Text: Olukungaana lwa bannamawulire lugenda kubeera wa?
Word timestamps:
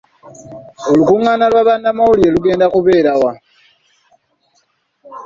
Olukungaana 0.89 1.45
lwa 1.51 1.61
bannamawulire 1.67 2.31
lugenda 2.35 2.65
kubeera 2.73 3.11
wa? 3.21 3.31